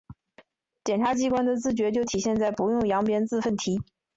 [0.83, 3.79] 检察机关的自觉就体现在‘不用扬鞭自奋蹄’